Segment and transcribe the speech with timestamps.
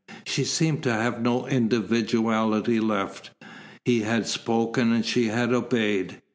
[0.25, 3.29] She seemed to have no individuality left.
[3.85, 6.23] He had spoken and she had obeyed.